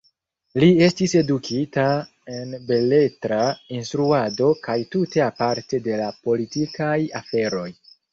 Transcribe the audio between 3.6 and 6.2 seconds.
instruado kaj tute aparte de la